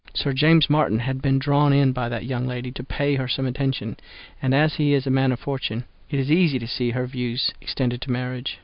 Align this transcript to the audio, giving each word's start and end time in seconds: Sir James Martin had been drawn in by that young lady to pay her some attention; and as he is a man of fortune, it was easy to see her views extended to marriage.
Sir 0.15 0.33
James 0.33 0.67
Martin 0.67 0.97
had 0.97 1.21
been 1.21 1.37
drawn 1.37 1.71
in 1.71 1.91
by 1.91 2.09
that 2.09 2.25
young 2.25 2.47
lady 2.47 2.71
to 2.71 2.83
pay 2.83 3.17
her 3.17 3.27
some 3.27 3.45
attention; 3.45 3.97
and 4.41 4.51
as 4.51 4.73
he 4.77 4.95
is 4.95 5.05
a 5.05 5.11
man 5.11 5.31
of 5.31 5.39
fortune, 5.39 5.83
it 6.09 6.17
was 6.17 6.31
easy 6.31 6.57
to 6.57 6.65
see 6.67 6.89
her 6.89 7.05
views 7.05 7.51
extended 7.61 8.01
to 8.01 8.11
marriage. 8.11 8.57